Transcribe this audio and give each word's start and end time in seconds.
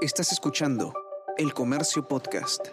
Estás 0.00 0.30
escuchando 0.30 0.94
El 1.36 1.52
Comercio 1.52 2.06
Podcast. 2.06 2.68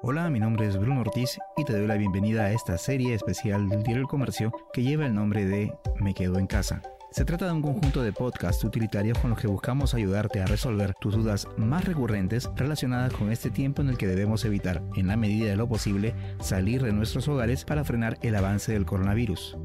Hola, 0.00 0.30
mi 0.30 0.40
nombre 0.40 0.66
es 0.66 0.78
Bruno 0.78 1.02
Ortiz 1.02 1.38
y 1.58 1.64
te 1.64 1.74
doy 1.74 1.86
la 1.86 1.98
bienvenida 1.98 2.44
a 2.44 2.52
esta 2.52 2.78
serie 2.78 3.12
especial 3.12 3.68
del 3.68 3.82
Diario 3.82 4.00
El 4.00 4.08
Comercio 4.08 4.50
que 4.72 4.82
lleva 4.82 5.04
el 5.04 5.14
nombre 5.14 5.44
de 5.44 5.74
Me 6.00 6.14
Quedo 6.14 6.38
en 6.38 6.46
Casa. 6.46 6.80
Se 7.10 7.26
trata 7.26 7.44
de 7.44 7.52
un 7.52 7.60
conjunto 7.60 8.02
de 8.02 8.14
podcasts 8.14 8.64
utilitarios 8.64 9.18
con 9.18 9.28
los 9.28 9.38
que 9.38 9.46
buscamos 9.46 9.92
ayudarte 9.92 10.40
a 10.40 10.46
resolver 10.46 10.94
tus 10.94 11.14
dudas 11.14 11.46
más 11.58 11.84
recurrentes 11.84 12.48
relacionadas 12.56 13.12
con 13.12 13.30
este 13.30 13.50
tiempo 13.50 13.82
en 13.82 13.90
el 13.90 13.98
que 13.98 14.06
debemos 14.06 14.42
evitar, 14.46 14.82
en 14.96 15.08
la 15.08 15.18
medida 15.18 15.50
de 15.50 15.56
lo 15.56 15.68
posible, 15.68 16.14
salir 16.40 16.82
de 16.82 16.94
nuestros 16.94 17.28
hogares 17.28 17.66
para 17.66 17.84
frenar 17.84 18.18
el 18.22 18.34
avance 18.36 18.72
del 18.72 18.86
coronavirus. 18.86 19.58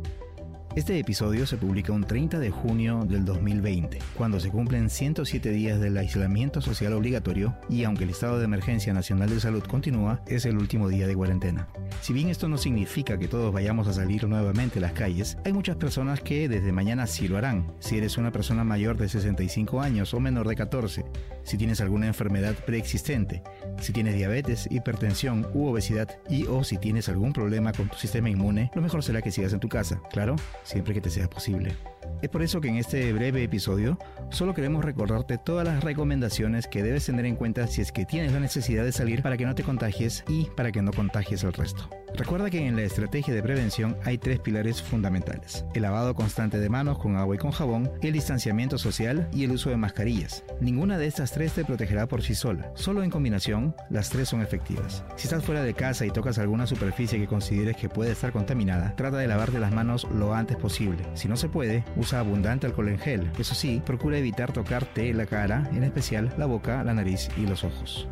Este 0.79 0.97
episodio 0.97 1.45
se 1.45 1.57
publica 1.57 1.91
un 1.91 2.05
30 2.05 2.39
de 2.39 2.51
junio 2.51 3.03
del 3.03 3.25
2020, 3.25 3.99
cuando 4.15 4.39
se 4.39 4.49
cumplen 4.49 4.89
107 4.89 5.49
días 5.49 5.77
del 5.81 5.97
aislamiento 5.97 6.61
social 6.61 6.93
obligatorio 6.93 7.53
y 7.67 7.83
aunque 7.83 8.05
el 8.05 8.11
estado 8.11 8.39
de 8.39 8.45
emergencia 8.45 8.93
nacional 8.93 9.29
de 9.29 9.41
salud 9.41 9.61
continúa, 9.61 10.21
es 10.25 10.45
el 10.45 10.57
último 10.57 10.87
día 10.87 11.05
de 11.05 11.15
cuarentena. 11.15 11.67
Si 11.99 12.13
bien 12.13 12.29
esto 12.29 12.47
no 12.47 12.57
significa 12.57 13.19
que 13.19 13.27
todos 13.27 13.53
vayamos 13.53 13.89
a 13.89 13.93
salir 13.93 14.25
nuevamente 14.25 14.79
a 14.79 14.83
las 14.83 14.93
calles, 14.93 15.37
hay 15.43 15.51
muchas 15.51 15.75
personas 15.75 16.21
que 16.21 16.47
desde 16.47 16.71
mañana 16.71 17.07
sí 17.07 17.27
lo 17.27 17.37
harán. 17.37 17.73
Si 17.79 17.97
eres 17.97 18.17
una 18.17 18.31
persona 18.31 18.63
mayor 18.63 18.95
de 18.95 19.09
65 19.09 19.81
años 19.81 20.13
o 20.13 20.21
menor 20.21 20.47
de 20.47 20.55
14, 20.55 21.03
si 21.43 21.57
tienes 21.57 21.81
alguna 21.81 22.07
enfermedad 22.07 22.55
preexistente, 22.55 23.43
si 23.81 23.91
tienes 23.91 24.15
diabetes, 24.15 24.65
hipertensión 24.71 25.45
u 25.53 25.67
obesidad 25.67 26.07
y 26.29 26.45
o 26.45 26.63
si 26.63 26.77
tienes 26.77 27.09
algún 27.09 27.33
problema 27.33 27.73
con 27.73 27.89
tu 27.89 27.97
sistema 27.97 28.29
inmune, 28.29 28.71
lo 28.73 28.81
mejor 28.81 29.03
será 29.03 29.21
que 29.21 29.31
sigas 29.31 29.51
en 29.51 29.59
tu 29.59 29.67
casa, 29.67 29.99
claro, 30.09 30.37
siempre 30.69 30.93
que 30.93 31.01
te 31.01 31.09
sea 31.09 31.29
posible. 31.29 31.75
Es 32.21 32.29
por 32.29 32.43
eso 32.43 32.61
que 32.61 32.67
en 32.67 32.75
este 32.75 33.11
breve 33.13 33.43
episodio 33.43 33.97
solo 34.29 34.53
queremos 34.53 34.83
recordarte 34.85 35.37
todas 35.37 35.65
las 35.65 35.83
recomendaciones 35.83 36.67
que 36.67 36.83
debes 36.83 37.05
tener 37.05 37.25
en 37.25 37.35
cuenta 37.35 37.65
si 37.67 37.81
es 37.81 37.91
que 37.91 38.05
tienes 38.05 38.33
la 38.33 38.39
necesidad 38.39 38.83
de 38.83 38.91
salir 38.91 39.21
para 39.21 39.37
que 39.37 39.45
no 39.45 39.55
te 39.55 39.63
contagies 39.63 40.23
y 40.27 40.45
para 40.55 40.71
que 40.71 40.81
no 40.81 40.91
contagies 40.91 41.43
al 41.43 41.53
resto. 41.53 41.89
Recuerda 42.15 42.49
que 42.49 42.65
en 42.65 42.75
la 42.75 42.83
estrategia 42.83 43.33
de 43.33 43.43
prevención 43.43 43.97
hay 44.03 44.17
tres 44.17 44.39
pilares 44.39 44.81
fundamentales. 44.81 45.65
El 45.73 45.83
lavado 45.83 46.15
constante 46.15 46.59
de 46.59 46.69
manos 46.69 46.99
con 46.99 47.15
agua 47.15 47.35
y 47.35 47.37
con 47.37 47.51
jabón, 47.51 47.91
el 48.01 48.13
distanciamiento 48.13 48.77
social 48.77 49.29
y 49.33 49.43
el 49.43 49.51
uso 49.51 49.69
de 49.69 49.77
mascarillas. 49.77 50.43
Ninguna 50.59 50.97
de 50.97 51.07
estas 51.07 51.31
tres 51.31 51.53
te 51.53 51.65
protegerá 51.65 52.07
por 52.07 52.21
sí 52.21 52.35
sola. 52.35 52.71
Solo 52.75 53.03
en 53.03 53.09
combinación, 53.09 53.75
las 53.89 54.09
tres 54.09 54.29
son 54.29 54.41
efectivas. 54.41 55.03
Si 55.15 55.27
estás 55.27 55.43
fuera 55.43 55.63
de 55.63 55.73
casa 55.73 56.05
y 56.05 56.11
tocas 56.11 56.39
alguna 56.39 56.67
superficie 56.67 57.19
que 57.19 57.27
consideres 57.27 57.77
que 57.77 57.89
puede 57.89 58.11
estar 58.11 58.31
contaminada, 58.31 58.95
trata 58.95 59.17
de 59.17 59.27
lavarte 59.27 59.59
las 59.59 59.71
manos 59.71 60.07
lo 60.13 60.33
antes 60.33 60.57
posible. 60.57 61.05
Si 61.13 61.27
no 61.27 61.37
se 61.37 61.49
puede, 61.49 61.83
usa 61.95 62.19
abundante 62.19 62.67
alcohol 62.67 62.89
en 62.89 62.99
gel. 62.99 63.31
Eso 63.37 63.55
sí, 63.55 63.81
procura 63.85 64.17
evitar 64.17 64.51
tocarte 64.51 65.13
la 65.13 65.25
cara, 65.25 65.69
en 65.73 65.83
especial 65.83 66.33
la 66.37 66.45
boca, 66.45 66.83
la 66.83 66.93
nariz 66.93 67.29
y 67.37 67.45
los 67.45 67.63
ojos. 67.63 68.07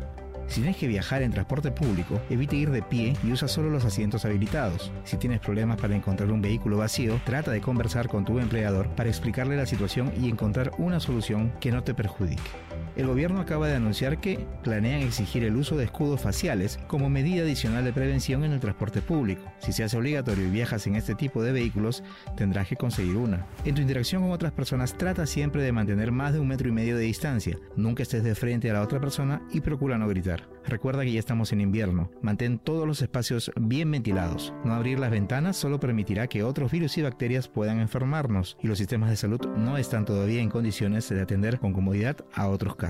Si 0.48 0.62
tienes 0.62 0.78
que 0.78 0.88
viajar 0.88 1.22
en 1.22 1.30
transporte 1.30 1.70
público, 1.70 2.20
evite 2.30 2.56
ir 2.56 2.70
de 2.70 2.82
pie 2.82 3.14
y 3.22 3.32
usa 3.32 3.48
solo 3.48 3.68
los 3.68 3.84
asientos 3.84 4.24
habilitados. 4.24 4.90
Si 5.04 5.18
tienes 5.18 5.40
problemas 5.40 5.78
para 5.78 5.94
encontrar 5.94 6.30
un 6.30 6.40
vehículo 6.40 6.78
vacío, 6.78 7.20
trata 7.24 7.50
de 7.50 7.60
conversar 7.60 8.08
con 8.08 8.24
tu 8.24 8.38
empleador 8.38 8.88
para 8.90 9.10
explicarle 9.10 9.56
la 9.56 9.66
situación 9.66 10.10
y 10.18 10.28
encontrar 10.28 10.72
una 10.78 11.00
solución 11.00 11.52
que 11.60 11.70
no 11.70 11.84
te 11.84 11.94
perjudique. 11.94 12.50
El 12.98 13.06
gobierno 13.06 13.40
acaba 13.40 13.68
de 13.68 13.76
anunciar 13.76 14.20
que 14.20 14.44
planean 14.64 15.02
exigir 15.02 15.44
el 15.44 15.54
uso 15.54 15.76
de 15.76 15.84
escudos 15.84 16.20
faciales 16.20 16.80
como 16.88 17.08
medida 17.08 17.42
adicional 17.42 17.84
de 17.84 17.92
prevención 17.92 18.42
en 18.42 18.50
el 18.50 18.58
transporte 18.58 19.02
público. 19.02 19.40
Si 19.60 19.70
se 19.70 19.84
hace 19.84 19.96
obligatorio 19.96 20.48
y 20.48 20.50
viajas 20.50 20.84
en 20.88 20.96
este 20.96 21.14
tipo 21.14 21.40
de 21.40 21.52
vehículos, 21.52 22.02
tendrás 22.36 22.66
que 22.66 22.74
conseguir 22.74 23.16
una. 23.16 23.46
En 23.64 23.76
tu 23.76 23.82
interacción 23.82 24.22
con 24.22 24.32
otras 24.32 24.50
personas, 24.50 24.98
trata 24.98 25.26
siempre 25.26 25.62
de 25.62 25.70
mantener 25.70 26.10
más 26.10 26.32
de 26.32 26.40
un 26.40 26.48
metro 26.48 26.68
y 26.68 26.72
medio 26.72 26.96
de 26.96 27.04
distancia. 27.04 27.56
Nunca 27.76 28.02
estés 28.02 28.24
de 28.24 28.34
frente 28.34 28.68
a 28.68 28.72
la 28.72 28.82
otra 28.82 28.98
persona 28.98 29.42
y 29.52 29.60
procura 29.60 29.96
no 29.96 30.08
gritar. 30.08 30.48
Recuerda 30.66 31.04
que 31.04 31.12
ya 31.12 31.20
estamos 31.20 31.52
en 31.52 31.60
invierno. 31.60 32.10
Mantén 32.20 32.58
todos 32.58 32.86
los 32.86 33.00
espacios 33.00 33.52
bien 33.60 33.92
ventilados. 33.92 34.52
No 34.64 34.74
abrir 34.74 34.98
las 34.98 35.12
ventanas 35.12 35.56
solo 35.56 35.78
permitirá 35.78 36.26
que 36.26 36.42
otros 36.42 36.72
virus 36.72 36.98
y 36.98 37.02
bacterias 37.02 37.46
puedan 37.46 37.78
enfermarnos 37.78 38.58
y 38.60 38.66
los 38.66 38.78
sistemas 38.78 39.10
de 39.10 39.16
salud 39.16 39.40
no 39.56 39.78
están 39.78 40.04
todavía 40.04 40.42
en 40.42 40.50
condiciones 40.50 41.08
de 41.08 41.22
atender 41.22 41.60
con 41.60 41.72
comodidad 41.72 42.16
a 42.34 42.48
otros 42.48 42.74
casos. 42.74 42.87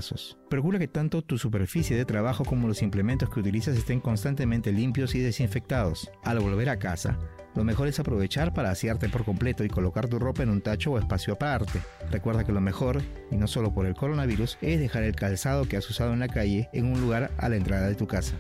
Procura 0.49 0.79
que 0.79 0.89
tanto 0.89 1.23
tu 1.23 1.39
superficie 1.39 1.97
de 1.97 2.05
trabajo 2.05 2.45
como 2.45 2.69
los 2.69 2.83
implementos 2.83 3.31
que 3.31 3.41
utilizas 3.41 3.77
estén 3.77 4.01
constantemente 4.01 4.73
limpios 4.73 5.15
y 5.15 5.21
desinfectados. 5.21 6.11
Al 6.25 6.41
volver 6.41 6.69
a 6.69 6.79
casa, 6.79 7.19
lo 7.55 7.65
mejor 7.65 7.89
es 7.89 7.99
aprovechar 7.99 8.55
para 8.55 8.71
asearte 8.71 9.09
por 9.09 9.25
completo 9.25 9.65
y 9.65 9.69
colocar 9.69 10.09
tu 10.09 10.19
ropa 10.19 10.43
en 10.43 10.51
un 10.51 10.61
tacho 10.61 10.93
o 10.93 10.99
espacio 10.99 11.35
aparte. 11.35 11.81
Recuerda 12.11 12.45
que 12.45 12.53
lo 12.53 12.61
mejor, 12.61 13.03
y 13.31 13.37
no 13.37 13.47
solo 13.47 13.75
por 13.75 13.87
el 13.87 13.95
coronavirus, 13.95 14.59
es 14.61 14.79
dejar 14.79 15.03
el 15.03 15.17
calzado 15.17 15.67
que 15.67 15.77
has 15.77 15.91
usado 15.91 16.13
en 16.13 16.21
la 16.21 16.29
calle 16.29 16.69
en 16.73 16.87
un 16.87 17.01
lugar 17.01 17.33
a 17.37 17.49
la 17.49 17.57
entrada 17.57 17.89
de 17.89 17.95
tu 17.95 18.07
casa. 18.07 18.37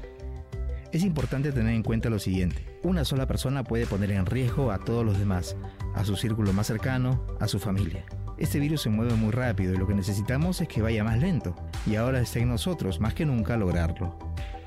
Es 0.93 1.03
importante 1.03 1.53
tener 1.53 1.75
en 1.75 1.83
cuenta 1.83 2.09
lo 2.09 2.19
siguiente. 2.19 2.65
Una 2.83 3.05
sola 3.05 3.27
persona 3.27 3.65
puede 3.65 3.87
poner 3.87 4.11
en 4.13 4.25
riesgo 4.25 4.71
a 4.71 4.79
todos 4.79 5.05
los 5.05 5.19
demás, 5.19 5.57
a 5.95 6.05
su 6.05 6.17
círculo 6.17 6.53
más 6.53 6.69
cercano, 6.69 7.27
a 7.41 7.49
su 7.49 7.59
familia. 7.59 8.07
Este 8.39 8.61
virus 8.61 8.83
se 8.83 8.89
mueve 8.89 9.15
muy 9.15 9.33
rápido 9.33 9.75
y 9.75 9.77
lo 9.77 9.87
que 9.87 9.95
necesitamos 9.95 10.61
es 10.61 10.69
que 10.69 10.81
vaya 10.81 11.03
más 11.03 11.19
lento, 11.19 11.57
y 11.87 11.97
ahora 11.97 12.21
está 12.21 12.39
en 12.39 12.49
nosotros 12.49 13.01
más 13.01 13.13
que 13.13 13.27
nunca 13.27 13.57
lograrlo. 13.57 14.17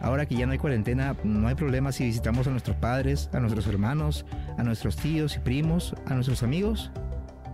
Ahora 0.02 0.26
que 0.26 0.36
ya 0.36 0.46
no 0.46 0.52
hay 0.52 0.58
cuarentena, 0.58 1.16
no 1.24 1.48
hay 1.48 1.56
problema 1.56 1.92
si 1.92 2.04
visitamos 2.04 2.48
a 2.48 2.52
nuestros 2.52 2.76
padres, 2.76 3.30
a 3.32 3.40
nuestros 3.40 3.68
hermanos, 3.68 4.26
a 4.58 4.64
nuestros 4.64 4.98
tíos 4.98 5.38
y 5.38 5.40
primos, 5.40 5.96
a 6.06 6.16
nuestros 6.16 6.44
amigos. 6.44 6.92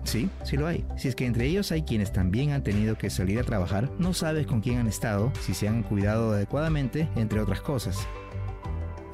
Sí, 0.06 0.30
sí 0.44 0.58
lo 0.58 0.66
hay. 0.66 0.86
Si 0.96 1.08
es 1.08 1.16
que 1.16 1.26
entre 1.26 1.46
ellos 1.46 1.72
hay 1.72 1.84
quienes 1.84 2.14
también 2.14 2.52
han 2.52 2.64
tenido 2.64 2.98
que 2.98 3.10
salir 3.10 3.40
a 3.40 3.44
trabajar, 3.44 3.92
no 4.00 4.14
sabes 4.14 4.48
con 4.48 4.62
quién 4.62 4.80
han 4.80 4.88
estado, 4.88 5.32
si 5.42 5.54
se 5.54 5.68
han 5.68 5.84
cuidado 5.84 6.32
adecuadamente, 6.32 7.10
entre 7.16 7.42
otras 7.42 7.62
cosas. 7.62 8.08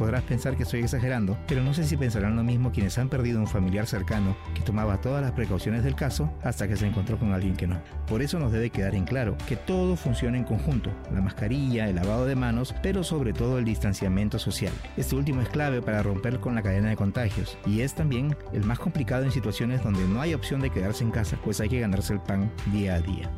Podrás 0.03 0.23
pensar 0.23 0.57
que 0.57 0.63
estoy 0.63 0.81
exagerando, 0.81 1.37
pero 1.47 1.63
no 1.63 1.73
sé 1.73 1.85
si 1.85 1.95
pensarán 1.95 2.35
lo 2.35 2.43
mismo 2.43 2.73
quienes 2.73 2.97
han 2.97 3.07
perdido 3.07 3.39
un 3.39 3.47
familiar 3.47 3.87
cercano 3.87 4.35
que 4.53 4.59
tomaba 4.59 4.99
todas 4.99 5.21
las 5.21 5.31
precauciones 5.31 5.81
del 5.85 5.95
caso 5.95 6.29
hasta 6.43 6.67
que 6.67 6.75
se 6.75 6.85
encontró 6.85 7.17
con 7.17 7.31
alguien 7.31 7.55
que 7.55 7.67
no. 7.67 7.81
Por 8.05 8.21
eso 8.21 8.37
nos 8.37 8.51
debe 8.51 8.69
quedar 8.69 8.95
en 8.95 9.05
claro 9.05 9.37
que 9.47 9.55
todo 9.55 9.95
funciona 9.95 10.37
en 10.37 10.43
conjunto, 10.43 10.89
la 11.13 11.21
mascarilla, 11.21 11.87
el 11.87 11.95
lavado 11.95 12.25
de 12.25 12.35
manos, 12.35 12.75
pero 12.83 13.01
sobre 13.01 13.31
todo 13.31 13.57
el 13.57 13.63
distanciamiento 13.63 14.39
social. 14.39 14.73
Este 14.97 15.15
último 15.15 15.41
es 15.41 15.47
clave 15.47 15.81
para 15.81 16.03
romper 16.03 16.41
con 16.41 16.53
la 16.53 16.63
cadena 16.63 16.89
de 16.89 16.97
contagios 16.97 17.57
y 17.65 17.79
es 17.79 17.95
también 17.95 18.35
el 18.51 18.65
más 18.65 18.79
complicado 18.79 19.23
en 19.23 19.31
situaciones 19.31 19.81
donde 19.83 20.05
no 20.05 20.19
hay 20.19 20.33
opción 20.33 20.59
de 20.59 20.69
quedarse 20.69 21.05
en 21.05 21.11
casa, 21.11 21.39
pues 21.45 21.61
hay 21.61 21.69
que 21.69 21.79
ganarse 21.79 22.11
el 22.11 22.19
pan 22.19 22.51
día 22.73 22.95
a 22.95 22.99
día. 22.99 23.31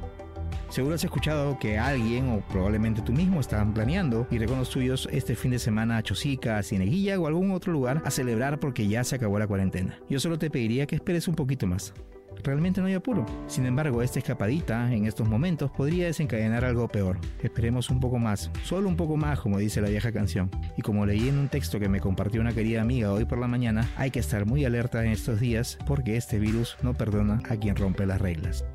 Seguro 0.70 0.96
has 0.96 1.04
escuchado 1.04 1.58
que 1.60 1.78
alguien 1.78 2.30
o 2.30 2.42
probablemente 2.50 3.02
tú 3.02 3.14
mismo 3.14 3.40
estaban 3.40 3.74
planeando 3.74 4.28
ir 4.32 4.46
con 4.46 4.60
los 4.60 4.70
tuyos 4.70 5.08
este 5.12 5.36
fin 5.36 5.52
de 5.52 5.60
semana 5.60 5.98
a 5.98 6.04
Chosica, 6.04 6.58
a 6.58 6.64
Cieneguilla 6.64 7.20
o 7.20 7.28
algún 7.28 7.52
otro 7.52 7.72
lugar 7.72 8.02
a 8.06 8.12
celebrar 8.12 8.60
porque 8.60 8.88
ya 8.88 9.04
se 9.04 9.16
acabó 9.16 9.40
la 9.40 9.48
cuarentena. 9.48 9.98
Yo 10.10 10.20
solo 10.20 10.38
te 10.38 10.50
pediría 10.50 10.86
que 10.86 10.96
esperes 10.96 11.28
un 11.28 11.36
poquito 11.36 11.68
más. 11.68 11.94
Realmente 12.44 12.82
no 12.82 12.88
hay 12.88 12.94
apuro. 12.94 13.26
Sin 13.48 13.66
embargo, 13.66 14.02
esta 14.02 14.20
escapadita 14.20 14.92
en 14.94 15.06
estos 15.06 15.28
momentos 15.28 15.72
podría 15.72 16.06
desencadenar 16.08 16.66
algo 16.66 16.88
peor. 16.88 17.18
Esperemos 17.42 17.90
un 17.90 18.00
poco 18.00 18.20
más, 18.20 18.52
solo 18.64 18.90
un 18.90 18.98
poco 18.98 19.18
más, 19.18 19.40
como 19.40 19.58
dice 19.58 19.82
la 19.82 19.90
vieja 19.90 20.12
canción. 20.12 20.52
Y 20.78 20.82
como 20.82 21.06
leí 21.06 21.30
en 21.30 21.38
un 21.38 21.50
texto 21.50 21.80
que 21.80 21.90
me 21.90 22.02
compartió 22.02 22.42
una 22.42 22.54
querida 22.54 22.82
amiga 22.82 23.12
hoy 23.12 23.26
por 23.26 23.40
la 23.40 23.48
mañana, 23.48 23.90
hay 23.96 24.12
que 24.12 24.20
estar 24.20 24.46
muy 24.46 24.66
alerta 24.66 25.04
en 25.04 25.12
estos 25.12 25.40
días 25.40 25.78
porque 25.88 26.18
este 26.18 26.40
virus 26.40 26.78
no 26.82 26.94
perdona 26.94 27.42
a 27.50 27.56
quien 27.56 27.76
rompe 27.76 28.06
las 28.06 28.22
reglas. 28.22 28.66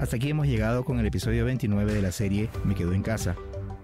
Hasta 0.00 0.16
aquí 0.16 0.30
hemos 0.30 0.46
llegado 0.46 0.82
con 0.82 0.98
el 0.98 1.04
episodio 1.04 1.44
29 1.44 1.92
de 1.92 2.00
la 2.00 2.10
serie 2.10 2.48
Me 2.64 2.74
Quedo 2.74 2.94
en 2.94 3.02
Casa, 3.02 3.36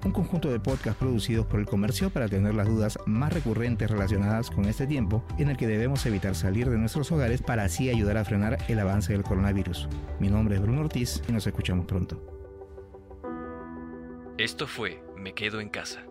un 0.02 0.12
conjunto 0.12 0.50
de 0.50 0.58
podcasts 0.58 0.98
producidos 0.98 1.44
por 1.44 1.60
el 1.60 1.66
comercio 1.66 2.08
para 2.08 2.26
tener 2.26 2.54
las 2.54 2.66
dudas 2.66 2.98
más 3.04 3.34
recurrentes 3.34 3.90
relacionadas 3.90 4.50
con 4.50 4.64
este 4.64 4.86
tiempo 4.86 5.22
en 5.36 5.50
el 5.50 5.58
que 5.58 5.66
debemos 5.66 6.06
evitar 6.06 6.34
salir 6.34 6.70
de 6.70 6.78
nuestros 6.78 7.12
hogares 7.12 7.42
para 7.42 7.64
así 7.64 7.90
ayudar 7.90 8.16
a 8.16 8.24
frenar 8.24 8.56
el 8.66 8.78
avance 8.78 9.12
del 9.12 9.24
coronavirus. 9.24 9.90
Mi 10.18 10.30
nombre 10.30 10.54
es 10.54 10.62
Bruno 10.62 10.80
Ortiz 10.80 11.22
y 11.28 11.32
nos 11.32 11.46
escuchamos 11.46 11.84
pronto. 11.84 12.18
Esto 14.38 14.66
fue 14.66 15.02
Me 15.18 15.34
Quedo 15.34 15.60
en 15.60 15.68
Casa 15.68 16.06